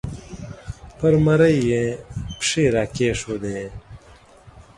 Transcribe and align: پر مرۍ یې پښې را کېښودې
پر 0.97 1.13
مرۍ 1.25 1.57
یې 1.71 1.83
پښې 2.37 2.65
را 2.73 2.85
کېښودې 2.95 3.61